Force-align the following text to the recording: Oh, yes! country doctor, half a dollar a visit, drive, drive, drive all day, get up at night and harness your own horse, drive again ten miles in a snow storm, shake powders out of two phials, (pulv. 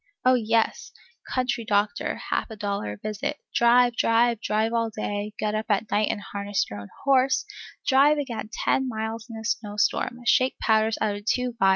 Oh, 0.25 0.33
yes! 0.33 0.91
country 1.31 1.63
doctor, 1.63 2.15
half 2.31 2.49
a 2.49 2.55
dollar 2.55 2.93
a 2.93 2.97
visit, 2.97 3.37
drive, 3.53 3.95
drive, 3.95 4.41
drive 4.41 4.73
all 4.73 4.89
day, 4.89 5.35
get 5.37 5.53
up 5.53 5.67
at 5.69 5.91
night 5.91 6.07
and 6.09 6.19
harness 6.19 6.65
your 6.71 6.79
own 6.79 6.89
horse, 7.03 7.45
drive 7.85 8.17
again 8.17 8.49
ten 8.51 8.89
miles 8.89 9.29
in 9.29 9.35
a 9.37 9.45
snow 9.45 9.77
storm, 9.77 10.19
shake 10.25 10.57
powders 10.57 10.97
out 11.01 11.15
of 11.17 11.25
two 11.25 11.53
phials, 11.53 11.57
(pulv. 11.61 11.69